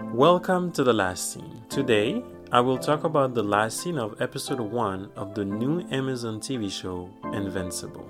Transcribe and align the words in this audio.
Welcome 0.00 0.70
to 0.72 0.84
the 0.84 0.92
last 0.92 1.32
scene. 1.32 1.64
Today, 1.68 2.22
I 2.52 2.60
will 2.60 2.78
talk 2.78 3.02
about 3.02 3.34
the 3.34 3.42
last 3.42 3.80
scene 3.80 3.98
of 3.98 4.22
episode 4.22 4.60
1 4.60 5.10
of 5.16 5.34
the 5.34 5.44
new 5.44 5.86
Amazon 5.90 6.40
TV 6.40 6.70
show 6.70 7.10
Invincible. 7.32 8.08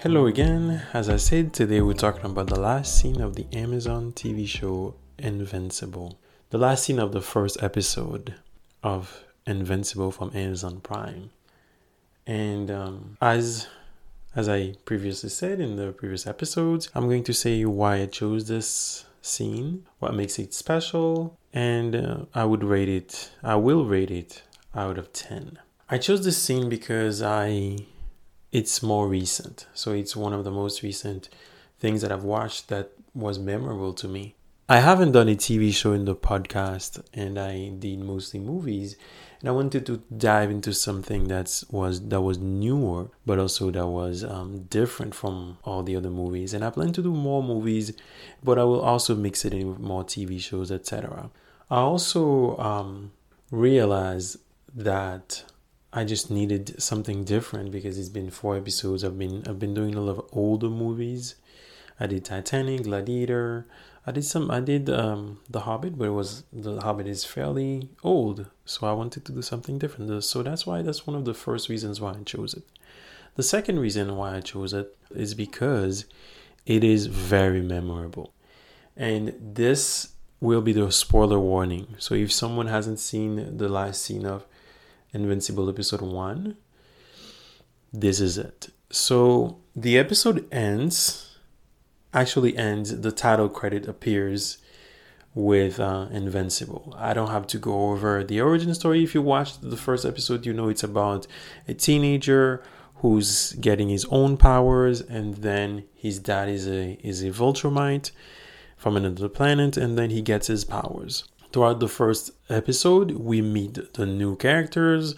Hello 0.00 0.26
again. 0.26 0.82
As 0.94 1.10
I 1.10 1.16
said, 1.16 1.52
today 1.52 1.82
we're 1.82 1.92
talking 1.92 2.24
about 2.24 2.46
the 2.46 2.58
last 2.58 2.98
scene 2.98 3.20
of 3.20 3.36
the 3.36 3.46
Amazon 3.52 4.12
TV 4.12 4.48
show 4.48 4.94
Invincible. 5.18 6.18
The 6.50 6.58
last 6.58 6.82
scene 6.82 6.98
of 6.98 7.12
the 7.12 7.20
first 7.20 7.62
episode 7.62 8.34
of 8.82 9.22
Invincible 9.46 10.10
from 10.10 10.32
Amazon 10.34 10.80
Prime. 10.80 11.30
And 12.26 12.72
um, 12.72 13.16
as 13.22 13.68
as 14.34 14.48
I 14.48 14.74
previously 14.84 15.28
said 15.28 15.60
in 15.60 15.76
the 15.76 15.92
previous 15.92 16.26
episodes, 16.26 16.90
I'm 16.92 17.04
going 17.04 17.22
to 17.22 17.32
say 17.32 17.64
why 17.66 17.98
I 17.98 18.06
chose 18.06 18.48
this 18.48 19.04
scene, 19.22 19.86
what 20.00 20.12
makes 20.12 20.40
it 20.40 20.52
special, 20.52 21.38
and 21.52 21.94
uh, 21.94 22.24
I 22.34 22.46
would 22.46 22.64
rate 22.64 22.88
it, 22.88 23.30
I 23.44 23.54
will 23.54 23.84
rate 23.84 24.10
it 24.10 24.42
out 24.74 24.98
of 24.98 25.12
10. 25.12 25.56
I 25.88 25.98
chose 25.98 26.24
this 26.24 26.42
scene 26.42 26.68
because 26.68 27.22
I 27.22 27.76
it's 28.50 28.82
more 28.82 29.06
recent. 29.06 29.68
So 29.72 29.92
it's 29.92 30.16
one 30.16 30.32
of 30.32 30.42
the 30.42 30.50
most 30.50 30.82
recent 30.82 31.28
things 31.78 32.02
that 32.02 32.10
I've 32.10 32.24
watched 32.24 32.66
that 32.70 32.90
was 33.14 33.38
memorable 33.38 33.92
to 33.94 34.08
me. 34.08 34.34
I 34.70 34.78
haven't 34.78 35.10
done 35.10 35.28
a 35.28 35.34
TV 35.34 35.74
show 35.74 35.92
in 35.94 36.04
the 36.04 36.14
podcast 36.14 37.02
and 37.12 37.40
I 37.40 37.70
did 37.70 37.98
mostly 37.98 38.38
movies 38.38 38.94
and 39.40 39.48
I 39.48 39.52
wanted 39.52 39.84
to 39.86 40.00
dive 40.16 40.48
into 40.48 40.72
something 40.72 41.26
that's 41.26 41.68
was 41.70 42.06
that 42.10 42.20
was 42.20 42.38
newer 42.38 43.10
but 43.26 43.40
also 43.40 43.72
that 43.72 43.88
was 43.88 44.22
um, 44.22 44.66
different 44.70 45.12
from 45.12 45.58
all 45.64 45.82
the 45.82 45.96
other 45.96 46.08
movies 46.08 46.54
and 46.54 46.64
I 46.64 46.70
plan 46.70 46.92
to 46.92 47.02
do 47.02 47.10
more 47.10 47.42
movies 47.42 47.92
but 48.44 48.60
I 48.60 48.62
will 48.62 48.80
also 48.80 49.16
mix 49.16 49.44
it 49.44 49.54
in 49.54 49.70
with 49.70 49.80
more 49.80 50.04
TV 50.04 50.40
shows 50.40 50.70
etc. 50.70 51.30
I 51.68 51.78
also 51.78 52.56
um, 52.58 53.10
realized 53.50 54.36
that 54.72 55.42
I 55.92 56.04
just 56.04 56.30
needed 56.30 56.80
something 56.80 57.24
different 57.24 57.72
because 57.72 57.98
it's 57.98 58.08
been 58.08 58.30
four 58.30 58.56
episodes. 58.56 59.02
I've 59.02 59.18
been 59.18 59.42
I've 59.48 59.58
been 59.58 59.74
doing 59.74 59.96
a 59.96 60.00
lot 60.00 60.18
of 60.18 60.28
older 60.30 60.68
movies. 60.68 61.34
I 61.98 62.06
did 62.06 62.24
Titanic, 62.24 62.84
Gladiator. 62.84 63.66
I 64.06 64.12
did 64.12 64.24
some. 64.24 64.50
I 64.50 64.60
did 64.60 64.88
um, 64.88 65.40
The 65.48 65.60
Hobbit, 65.60 65.98
but 65.98 66.06
it 66.06 66.12
was 66.12 66.44
The 66.52 66.80
Hobbit 66.80 67.06
is 67.06 67.24
fairly 67.24 67.88
old, 68.02 68.46
so 68.64 68.86
I 68.86 68.92
wanted 68.92 69.24
to 69.26 69.32
do 69.32 69.42
something 69.42 69.78
different. 69.78 70.24
So 70.24 70.42
that's 70.42 70.66
why 70.66 70.82
that's 70.82 71.06
one 71.06 71.16
of 71.16 71.24
the 71.24 71.34
first 71.34 71.68
reasons 71.68 72.00
why 72.00 72.12
I 72.12 72.22
chose 72.24 72.54
it. 72.54 72.64
The 73.36 73.42
second 73.42 73.78
reason 73.78 74.16
why 74.16 74.36
I 74.36 74.40
chose 74.40 74.72
it 74.72 74.96
is 75.14 75.34
because 75.34 76.06
it 76.66 76.82
is 76.82 77.06
very 77.06 77.62
memorable, 77.62 78.32
and 78.96 79.34
this 79.40 80.14
will 80.40 80.62
be 80.62 80.72
the 80.72 80.90
spoiler 80.90 81.38
warning. 81.38 81.94
So 81.98 82.14
if 82.14 82.32
someone 82.32 82.66
hasn't 82.66 82.98
seen 82.98 83.58
the 83.58 83.68
last 83.68 84.02
scene 84.02 84.24
of 84.24 84.46
Invincible 85.12 85.68
episode 85.68 86.02
1. 86.02 86.56
This 87.92 88.20
is 88.20 88.38
it. 88.38 88.68
So 88.90 89.58
the 89.74 89.98
episode 89.98 90.46
ends, 90.52 91.29
actually 92.12 92.56
ends, 92.56 93.00
the 93.00 93.12
title 93.12 93.48
credit 93.48 93.86
appears 93.86 94.58
with 95.34 95.78
uh, 95.78 96.08
Invincible. 96.10 96.94
I 96.96 97.14
don't 97.14 97.30
have 97.30 97.46
to 97.48 97.58
go 97.58 97.90
over 97.90 98.24
the 98.24 98.40
origin 98.40 98.74
story. 98.74 99.04
If 99.04 99.14
you 99.14 99.22
watched 99.22 99.62
the 99.62 99.76
first 99.76 100.04
episode, 100.04 100.44
you 100.44 100.52
know 100.52 100.68
it's 100.68 100.82
about 100.82 101.26
a 101.68 101.74
teenager 101.74 102.62
who's 102.96 103.52
getting 103.52 103.88
his 103.88 104.04
own 104.06 104.36
powers, 104.36 105.00
and 105.00 105.36
then 105.36 105.84
his 105.94 106.18
dad 106.18 106.48
is 106.48 106.66
a 106.68 106.98
is 107.02 107.22
a 107.22 107.30
Viltrumite 107.30 108.10
from 108.76 108.96
another 108.96 109.28
planet, 109.28 109.76
and 109.76 109.96
then 109.96 110.10
he 110.10 110.20
gets 110.20 110.48
his 110.48 110.64
powers 110.64 111.24
throughout 111.52 111.80
the 111.80 111.88
first 111.88 112.30
episode, 112.48 113.12
we 113.12 113.42
meet 113.42 113.94
the 113.94 114.06
new 114.06 114.36
characters 114.36 115.14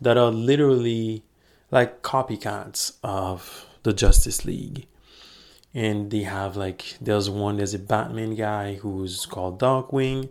that 0.00 0.16
are 0.16 0.30
literally 0.30 1.24
like 1.70 2.02
copycats 2.02 2.96
of 3.02 3.66
the 3.82 3.92
Justice 3.92 4.44
League. 4.44 4.86
And 5.74 6.10
they 6.10 6.22
have 6.22 6.56
like 6.56 6.96
there's 7.00 7.30
one 7.30 7.56
there's 7.56 7.72
a 7.72 7.78
Batman 7.78 8.34
guy 8.34 8.74
who's 8.74 9.24
called 9.24 9.58
Darkwing. 9.58 10.28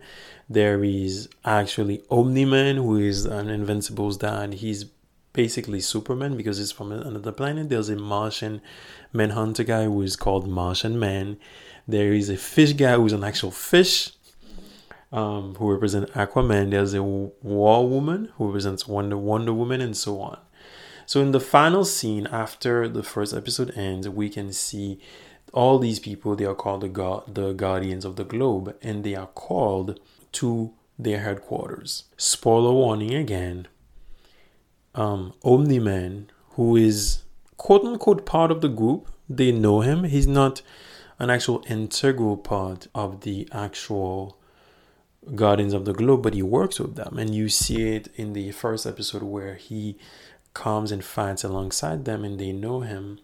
There 0.50 0.84
is 0.84 1.30
actually 1.44 2.04
Omni 2.12 2.46
Man 2.46 2.76
who 2.78 2.98
is 2.98 3.26
an 3.26 3.50
Invincible's 3.50 4.18
dad. 4.18 4.54
He's 4.56 4.86
basically 5.34 5.80
Superman 5.80 6.38
because 6.38 6.58
he's 6.58 6.72
from 6.72 6.92
another 6.92 7.32
planet. 7.32 7.70
There's 7.70 7.90
a 7.90 7.96
Martian 7.96 8.62
Manhunter 9.14 9.64
guy 9.64 9.86
who 9.86 10.02
is 10.02 10.16
called 10.16 10.48
Martian 10.48 11.00
Man. 11.00 11.38
There 11.88 12.14
is 12.14 12.30
a 12.30 12.38
fish 12.38 12.74
guy 12.74 12.96
who's 12.96 13.14
an 13.14 13.24
actual 13.24 13.52
fish 13.52 14.12
um, 15.12 15.56
who 15.56 15.72
represents 15.72 16.12
Aquaman. 16.12 16.72
There's 16.72 16.94
a 16.94 17.04
War 17.04 17.88
Woman 17.88 18.32
who 18.36 18.48
represents 18.48 18.88
Wonder 18.88 19.18
Wonder 19.18 19.54
Woman, 19.54 19.82
and 19.82 19.96
so 19.96 20.22
on. 20.22 20.40
So 21.06 21.22
in 21.22 21.32
the 21.32 21.40
final 21.40 21.84
scene, 21.84 22.28
after 22.28 22.88
the 22.88 23.04
first 23.04 23.34
episode 23.34 23.74
ends, 23.76 24.08
we 24.08 24.30
can 24.30 24.54
see 24.54 25.00
all 25.54 25.80
these 25.80 26.00
people. 26.00 26.36
They 26.36 26.46
are 26.46 26.56
called 26.56 26.82
the 26.82 26.90
God, 26.90 27.34
the 27.34 27.54
Guardians 27.54 28.06
of 28.06 28.16
the 28.16 28.24
Globe, 28.24 28.76
and 28.82 29.04
they 29.04 29.16
are 29.16 29.28
called 29.28 30.00
to 30.34 30.74
their 30.98 31.20
headquarters. 31.20 32.06
Spoiler 32.18 32.72
warning 32.72 33.14
again. 33.14 33.68
Um, 34.94 35.34
Omni 35.44 35.80
Man, 35.80 36.30
who 36.52 36.76
is 36.76 37.24
quote 37.58 37.84
unquote 37.84 38.26
part 38.26 38.52
of 38.52 38.62
the 38.62 38.68
group, 38.68 39.08
they 39.30 39.52
know 39.52 39.82
him. 39.82 40.04
He's 40.04 40.28
not 40.28 40.62
an 41.20 41.30
actual 41.30 41.64
integral 41.68 42.36
part 42.36 42.88
of 42.94 43.22
the 43.22 43.48
actual 43.52 44.38
Guardians 45.36 45.74
of 45.74 45.86
the 45.86 45.94
Globe, 45.94 46.24
but 46.24 46.34
he 46.34 46.42
works 46.42 46.80
with 46.80 46.96
them. 46.96 47.18
And 47.20 47.34
you 47.36 47.48
see 47.48 47.90
it 47.90 48.10
in 48.16 48.34
the 48.34 48.52
first 48.52 48.86
episode 48.86 49.24
where 49.24 49.56
he 49.56 49.98
comes 50.54 50.92
and 50.92 51.04
fights 51.04 51.44
alongside 51.44 52.06
them 52.06 52.26
and 52.26 52.40
they 52.40 52.52
know 52.52 52.82
him. 52.82 53.20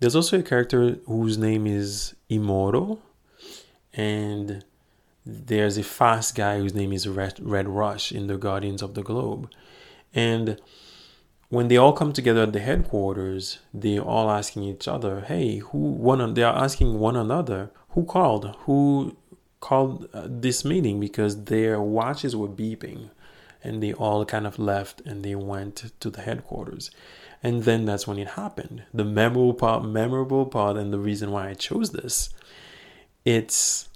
There's 0.00 0.16
also 0.16 0.38
a 0.38 0.42
character 0.42 0.96
whose 1.06 1.36
name 1.36 1.66
is 1.66 2.14
Immortal, 2.30 3.02
and 3.92 4.64
there's 5.26 5.76
a 5.76 5.82
fast 5.82 6.34
guy 6.34 6.58
whose 6.58 6.74
name 6.74 6.92
is 6.92 7.06
Red, 7.06 7.38
Red 7.38 7.68
Rush 7.68 8.10
in 8.10 8.26
the 8.26 8.38
Guardians 8.38 8.80
of 8.80 8.94
the 8.94 9.02
Globe. 9.02 9.50
And 10.14 10.58
when 11.50 11.68
they 11.68 11.76
all 11.76 11.92
come 11.92 12.14
together 12.14 12.44
at 12.44 12.54
the 12.54 12.60
headquarters, 12.60 13.58
they're 13.74 14.00
all 14.00 14.30
asking 14.30 14.62
each 14.62 14.88
other, 14.88 15.20
"Hey, 15.20 15.58
who 15.58 15.78
one?" 15.78 16.32
They 16.32 16.44
are 16.44 16.56
asking 16.56 16.98
one 16.98 17.16
another, 17.16 17.70
"Who 17.90 18.04
called? 18.04 18.56
Who 18.64 19.16
called 19.60 20.08
uh, 20.14 20.26
this 20.26 20.64
meeting 20.64 20.98
because 20.98 21.44
their 21.44 21.78
watches 21.82 22.34
were 22.34 22.48
beeping 22.48 23.10
and 23.62 23.82
they 23.82 23.92
all 23.92 24.24
kind 24.24 24.46
of 24.46 24.58
left 24.58 25.02
and 25.02 25.22
they 25.22 25.34
went 25.34 25.92
to 26.00 26.08
the 26.08 26.22
headquarters 26.22 26.90
and 27.42 27.64
then 27.64 27.84
that's 27.84 28.06
when 28.06 28.18
it 28.18 28.28
happened. 28.28 28.84
The 28.92 29.04
memorable 29.04 29.54
part 29.54 29.84
memorable 29.84 30.46
part 30.46 30.76
and 30.76 30.92
the 30.92 30.98
reason 30.98 31.30
why 31.30 31.48
i 31.48 31.54
chose 31.54 31.92
this 31.92 32.30
it's 33.24 33.88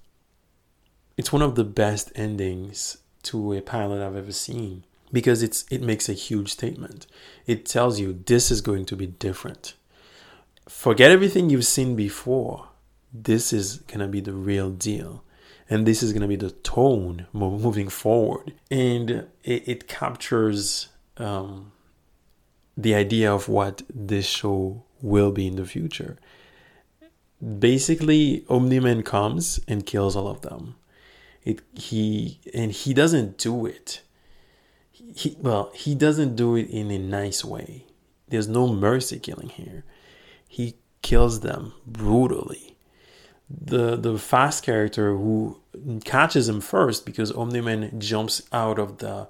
it's 1.16 1.32
one 1.32 1.42
of 1.42 1.54
the 1.54 1.64
best 1.64 2.12
endings 2.14 2.98
to 3.22 3.52
a 3.52 3.60
pilot 3.60 4.04
i've 4.04 4.16
ever 4.16 4.32
seen 4.32 4.84
because 5.14 5.42
it's 5.42 5.64
it 5.70 5.80
makes 5.80 6.08
a 6.08 6.12
huge 6.12 6.50
statement. 6.52 7.06
It 7.46 7.64
tells 7.64 7.98
you 8.00 8.12
this 8.26 8.50
is 8.50 8.60
going 8.60 8.84
to 8.86 8.96
be 8.96 9.06
different. 9.06 9.74
Forget 10.68 11.10
everything 11.10 11.48
you've 11.48 11.64
seen 11.64 11.94
before. 11.94 12.68
This 13.12 13.52
is 13.52 13.78
going 13.78 14.00
to 14.00 14.08
be 14.08 14.20
the 14.20 14.32
real 14.32 14.70
deal. 14.70 15.22
And 15.70 15.86
this 15.86 16.02
is 16.02 16.12
going 16.12 16.22
to 16.22 16.28
be 16.28 16.36
the 16.36 16.50
tone 16.50 17.26
moving 17.32 17.88
forward. 17.88 18.52
And 18.70 19.28
it, 19.44 19.68
it 19.68 19.88
captures 19.88 20.88
um, 21.16 21.72
the 22.76 22.94
idea 22.94 23.32
of 23.32 23.48
what 23.48 23.82
this 23.92 24.26
show 24.26 24.82
will 25.00 25.30
be 25.30 25.46
in 25.46 25.56
the 25.56 25.66
future. 25.66 26.16
Basically 27.58 28.44
omni-man 28.48 29.02
comes 29.02 29.60
and 29.68 29.84
kills 29.84 30.16
all 30.16 30.28
of 30.28 30.40
them. 30.40 30.76
It 31.42 31.60
he 31.74 32.40
and 32.54 32.72
he 32.72 32.94
doesn't 32.94 33.36
do 33.36 33.66
it. 33.66 34.00
He 34.90 35.36
well 35.40 35.70
he 35.74 35.94
doesn't 35.94 36.36
do 36.36 36.56
it 36.56 36.68
in 36.70 36.90
a 36.90 36.98
nice 36.98 37.44
way. 37.44 37.84
There's 38.28 38.48
no 38.48 38.66
mercy 38.72 39.18
killing 39.18 39.50
here. 39.50 39.84
He 40.48 40.76
kills 41.02 41.40
them 41.40 41.74
brutally. 41.86 42.76
The 43.50 43.96
the 43.96 44.18
fast 44.18 44.64
character 44.64 45.14
who 45.14 45.60
catches 46.04 46.48
him 46.48 46.62
first 46.62 47.04
because 47.04 47.30
Omni-Man 47.30 48.00
jumps 48.00 48.40
out 48.52 48.78
of 48.78 48.98
the 48.98 49.28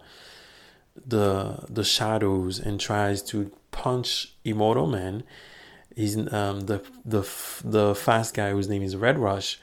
the 1.06 1.64
the 1.68 1.84
shadows 1.84 2.58
and 2.58 2.80
tries 2.80 3.22
to 3.22 3.50
punch 3.70 4.34
Immortal 4.44 4.86
Man. 4.86 5.24
He's 5.94 6.16
um, 6.32 6.62
the 6.62 6.82
the 7.04 7.28
the 7.64 7.94
fast 7.94 8.34
guy 8.34 8.50
whose 8.50 8.68
name 8.68 8.82
is 8.82 8.96
Red 8.96 9.18
Rush 9.18 9.60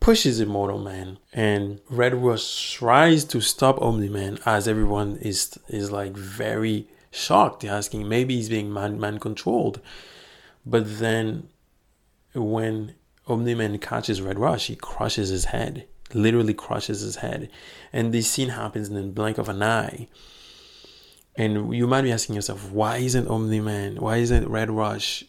pushes 0.00 0.40
Immortal 0.40 0.80
Man, 0.80 1.18
and 1.32 1.80
Red 1.88 2.14
Rush 2.14 2.72
tries 2.72 3.24
to 3.26 3.40
stop 3.40 3.80
Omni 3.80 4.08
Man 4.08 4.38
as 4.44 4.66
everyone 4.66 5.16
is 5.16 5.58
is 5.68 5.90
like 5.90 6.14
very 6.14 6.88
shocked, 7.10 7.64
asking 7.64 8.08
maybe 8.08 8.36
he's 8.36 8.48
being 8.48 8.72
man 8.72 8.98
man 8.98 9.18
controlled. 9.18 9.80
But 10.66 10.98
then 10.98 11.48
when 12.34 12.94
Omni 13.26 13.54
Man 13.54 13.78
catches 13.78 14.20
Red 14.20 14.38
Rush, 14.38 14.66
he 14.66 14.76
crushes 14.76 15.28
his 15.28 15.46
head, 15.46 15.86
literally 16.12 16.54
crushes 16.54 17.00
his 17.00 17.16
head, 17.16 17.48
and 17.92 18.12
this 18.12 18.30
scene 18.30 18.50
happens 18.50 18.88
in 18.88 18.94
the 18.94 19.02
blink 19.02 19.38
of 19.38 19.48
an 19.48 19.62
eye. 19.62 20.08
And 21.34 21.74
you 21.74 21.86
might 21.86 22.02
be 22.02 22.12
asking 22.12 22.34
yourself, 22.34 22.70
why 22.70 22.98
isn't 22.98 23.28
Omni 23.28 23.60
Man, 23.60 23.96
why 23.96 24.18
isn't 24.18 24.48
Red 24.48 24.70
Rush 24.70 25.24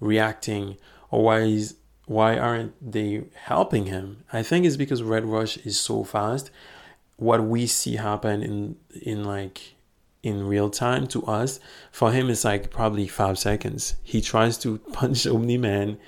reacting, 0.00 0.76
or 1.10 1.24
why 1.24 1.40
is 1.40 1.76
why 2.06 2.38
aren't 2.38 2.72
they 2.92 3.24
helping 3.34 3.86
him? 3.86 4.24
I 4.32 4.42
think 4.42 4.64
it's 4.64 4.76
because 4.76 5.02
Red 5.02 5.24
Rush 5.24 5.58
is 5.58 5.78
so 5.78 6.04
fast. 6.04 6.50
What 7.16 7.44
we 7.44 7.66
see 7.66 7.96
happen 7.96 8.42
in 8.42 8.76
in 9.02 9.24
like 9.24 9.76
in 10.22 10.46
real 10.46 10.70
time 10.70 11.06
to 11.08 11.24
us, 11.26 11.60
for 11.92 12.10
him 12.10 12.28
it's 12.30 12.44
like 12.44 12.70
probably 12.70 13.06
five 13.06 13.38
seconds. 13.38 13.94
He 14.02 14.20
tries 14.20 14.58
to 14.58 14.78
punch 14.92 15.26
Omni 15.26 15.58
Man, 15.58 15.98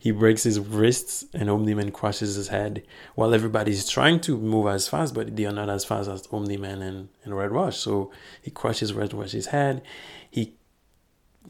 he 0.00 0.12
breaks 0.12 0.44
his 0.44 0.60
wrists, 0.60 1.24
and 1.34 1.50
Omni 1.50 1.74
Man 1.74 1.90
crushes 1.90 2.36
his 2.36 2.48
head. 2.48 2.84
While 3.16 3.34
everybody's 3.34 3.88
trying 3.88 4.20
to 4.20 4.38
move 4.38 4.68
as 4.68 4.86
fast, 4.86 5.12
but 5.12 5.34
they 5.34 5.44
are 5.44 5.52
not 5.52 5.68
as 5.68 5.84
fast 5.84 6.08
as 6.08 6.28
Omni 6.30 6.56
Man 6.56 6.80
and, 6.82 7.08
and 7.24 7.36
Red 7.36 7.50
Rush. 7.50 7.78
So 7.78 8.12
he 8.40 8.52
crushes 8.52 8.92
Red 8.92 9.12
Rush's 9.12 9.46
head. 9.46 9.82
He 10.30 10.54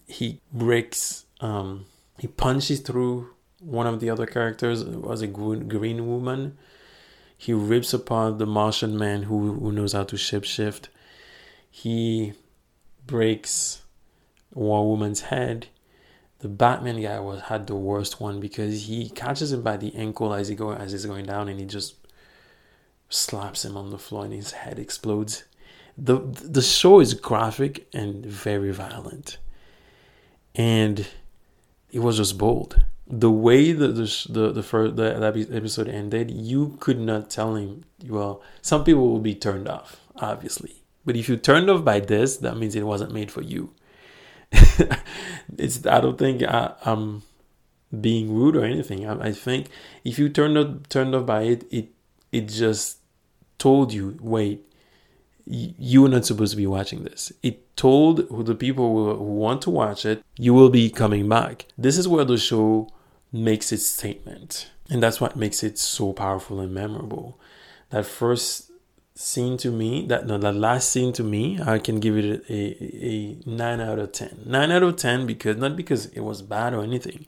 he 0.06 0.40
breaks 0.52 1.26
um 1.40 1.84
he 2.18 2.26
punches 2.26 2.80
through 2.80 3.28
one 3.60 3.86
of 3.86 4.00
the 4.00 4.08
other 4.08 4.26
characters 4.26 4.80
it 4.80 5.02
was 5.02 5.20
a 5.20 5.26
green 5.26 6.06
woman. 6.08 6.56
He 7.36 7.52
rips 7.52 7.92
apart 7.92 8.38
the 8.38 8.46
Martian 8.46 8.98
man 8.98 9.24
who, 9.24 9.52
who 9.54 9.70
knows 9.70 9.92
how 9.92 10.04
to 10.04 10.16
shapeshift. 10.16 10.88
He 11.70 12.32
breaks 13.06 13.82
one 14.50 14.86
woman's 14.86 15.20
head. 15.22 15.68
The 16.40 16.48
Batman 16.48 17.00
guy 17.00 17.18
was 17.20 17.42
had 17.42 17.66
the 17.66 17.74
worst 17.74 18.20
one 18.20 18.38
because 18.38 18.86
he 18.86 19.10
catches 19.10 19.52
him 19.52 19.62
by 19.62 19.76
the 19.76 19.94
ankle 19.96 20.32
as 20.32 20.48
he 20.48 20.54
go 20.54 20.72
as 20.72 20.92
he's 20.92 21.06
going 21.06 21.26
down 21.26 21.48
and 21.48 21.58
he 21.58 21.66
just 21.66 21.96
slaps 23.08 23.64
him 23.64 23.76
on 23.76 23.90
the 23.90 23.98
floor 23.98 24.24
and 24.24 24.32
his 24.32 24.52
head 24.52 24.78
explodes. 24.78 25.44
The 25.96 26.18
the 26.18 26.62
show 26.62 27.00
is 27.00 27.14
graphic 27.14 27.88
and 27.92 28.24
very 28.24 28.70
violent. 28.70 29.38
And 30.54 31.06
it 31.90 32.00
was 32.00 32.16
just 32.18 32.38
bold 32.38 32.84
the 33.08 33.30
way 33.30 33.72
that 33.72 33.88
the 33.88 34.26
the 34.28 34.52
the 34.52 34.62
first 34.62 34.96
the 34.96 35.48
episode 35.52 35.88
ended, 35.88 36.30
you 36.30 36.76
could 36.80 37.00
not 37.00 37.30
tell 37.30 37.54
him. 37.54 37.84
Well, 38.06 38.42
some 38.60 38.84
people 38.84 39.08
will 39.08 39.20
be 39.20 39.34
turned 39.34 39.68
off, 39.68 40.00
obviously, 40.16 40.82
but 41.04 41.16
if 41.16 41.28
you 41.28 41.36
turned 41.36 41.70
off 41.70 41.84
by 41.84 42.00
this, 42.00 42.36
that 42.38 42.58
means 42.58 42.74
it 42.74 42.86
wasn't 42.86 43.12
made 43.12 43.30
for 43.30 43.42
you. 43.42 43.72
it's 45.58 45.86
I 45.86 46.00
don't 46.00 46.18
think 46.18 46.42
I, 46.42 46.74
am 46.84 47.22
being 48.00 48.34
rude 48.34 48.56
or 48.56 48.64
anything. 48.64 49.06
I, 49.06 49.28
I 49.28 49.32
think 49.32 49.68
if 50.04 50.18
you 50.18 50.28
turned 50.28 50.58
off 50.58 50.88
turned 50.88 51.14
off 51.14 51.26
by 51.26 51.42
it, 51.42 51.64
it 51.70 51.88
it 52.32 52.48
just 52.48 52.98
told 53.58 53.92
you, 53.92 54.16
wait, 54.20 54.64
you 55.46 56.04
are 56.04 56.08
not 56.08 56.24
supposed 56.24 56.52
to 56.52 56.56
be 56.56 56.66
watching 56.66 57.04
this. 57.04 57.32
It 57.42 57.76
told 57.76 58.46
the 58.46 58.54
people 58.54 59.16
who 59.16 59.24
want 59.24 59.62
to 59.62 59.70
watch 59.70 60.04
it, 60.04 60.22
you 60.36 60.54
will 60.54 60.70
be 60.70 60.90
coming 60.90 61.28
back. 61.28 61.66
This 61.76 61.96
is 61.98 62.06
where 62.06 62.24
the 62.24 62.38
show 62.38 62.88
makes 63.32 63.72
its 63.72 63.86
statement. 63.86 64.70
And 64.90 65.02
that's 65.02 65.20
what 65.20 65.36
makes 65.36 65.62
it 65.62 65.78
so 65.78 66.12
powerful 66.12 66.60
and 66.60 66.72
memorable. 66.72 67.38
That 67.90 68.06
first 68.06 68.67
scene 69.18 69.56
to 69.56 69.72
me, 69.72 70.06
that 70.06 70.26
no, 70.28 70.38
that 70.38 70.54
last 70.54 70.90
scene 70.90 71.12
to 71.12 71.24
me, 71.24 71.60
I 71.60 71.80
can 71.80 71.98
give 71.98 72.16
it 72.16 72.44
a, 72.48 72.54
a, 72.54 73.36
a 73.46 73.50
9 73.50 73.80
out 73.80 73.98
of 73.98 74.12
10. 74.12 74.42
9 74.46 74.70
out 74.70 74.82
of 74.84 74.94
10 74.96 75.26
because 75.26 75.56
not 75.56 75.76
because 75.76 76.06
it 76.06 76.20
was 76.20 76.40
bad 76.40 76.72
or 76.72 76.84
anything, 76.84 77.26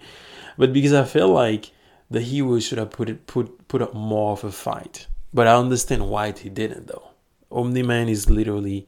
but 0.57 0.73
because 0.73 0.93
I 0.93 1.05
feel 1.05 1.29
like 1.29 1.73
the 2.09 2.21
hero 2.21 2.61
should 2.61 2.79
have 2.79 2.91
put 2.91 3.09
it 3.09 3.27
put 3.27 3.67
put 3.67 3.83
up 3.83 3.93
more 3.93 4.33
of 4.33 4.45
a 4.45 4.53
fight. 4.53 5.09
But 5.35 5.49
I 5.49 5.57
understand 5.57 6.09
why 6.09 6.33
he 6.33 6.49
didn't 6.49 6.87
though. 6.87 7.11
Omni 7.51 7.83
Man 7.83 8.09
is 8.09 8.31
literally 8.31 8.87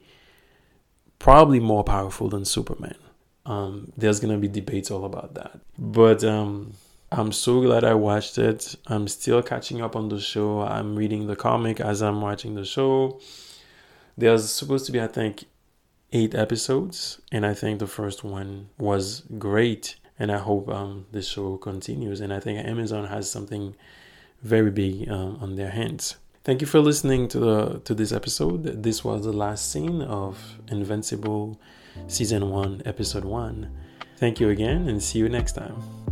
probably 1.18 1.58
more 1.58 1.82
powerful 1.82 2.28
than 2.28 2.44
Superman. 2.44 2.96
Um, 3.44 3.92
there's 3.96 4.20
gonna 4.20 4.38
be 4.38 4.46
debates 4.46 4.92
all 4.92 5.04
about 5.04 5.34
that. 5.34 5.58
But 5.76 6.22
um, 6.22 6.74
I'm 7.14 7.30
so 7.30 7.60
glad 7.60 7.84
I 7.84 7.92
watched 7.92 8.38
it. 8.38 8.74
I'm 8.86 9.06
still 9.06 9.42
catching 9.42 9.82
up 9.82 9.94
on 9.94 10.08
the 10.08 10.18
show. 10.18 10.62
I'm 10.62 10.96
reading 10.96 11.26
the 11.26 11.36
comic 11.36 11.78
as 11.78 12.00
I'm 12.00 12.22
watching 12.22 12.54
the 12.54 12.64
show. 12.64 13.20
There's 14.16 14.50
supposed 14.50 14.86
to 14.86 14.92
be, 14.92 15.00
I 15.00 15.08
think, 15.08 15.44
eight 16.12 16.34
episodes, 16.34 17.20
and 17.30 17.44
I 17.44 17.52
think 17.52 17.80
the 17.80 17.86
first 17.86 18.24
one 18.24 18.70
was 18.78 19.24
great. 19.38 19.96
And 20.18 20.32
I 20.32 20.38
hope 20.38 20.68
um, 20.68 21.06
the 21.12 21.20
show 21.22 21.58
continues. 21.58 22.20
And 22.20 22.32
I 22.32 22.40
think 22.40 22.64
Amazon 22.66 23.06
has 23.08 23.30
something 23.30 23.74
very 24.42 24.70
big 24.70 25.10
um, 25.10 25.38
on 25.40 25.56
their 25.56 25.70
hands. 25.70 26.16
Thank 26.44 26.60
you 26.60 26.66
for 26.66 26.80
listening 26.80 27.28
to 27.28 27.38
the 27.38 27.80
to 27.84 27.94
this 27.94 28.10
episode. 28.10 28.82
This 28.82 29.04
was 29.04 29.24
the 29.24 29.32
last 29.32 29.70
scene 29.70 30.02
of 30.02 30.58
Invincible 30.68 31.60
season 32.08 32.50
one, 32.50 32.82
episode 32.84 33.24
one. 33.24 33.70
Thank 34.16 34.40
you 34.40 34.48
again, 34.48 34.88
and 34.88 35.02
see 35.02 35.18
you 35.18 35.28
next 35.28 35.52
time. 35.52 36.11